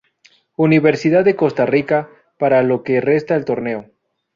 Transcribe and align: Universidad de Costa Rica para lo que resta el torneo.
Universidad 0.55 1.23
de 1.23 1.35
Costa 1.35 1.67
Rica 1.67 2.09
para 2.39 2.63
lo 2.63 2.81
que 2.81 3.01
resta 3.01 3.35
el 3.35 3.45
torneo. 3.45 3.85